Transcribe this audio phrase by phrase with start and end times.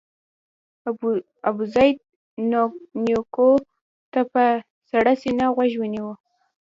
[1.49, 1.97] ابوزید
[3.05, 3.49] نیوکو
[4.11, 4.43] ته په
[4.89, 6.09] سړه سینه غوږ ونیو.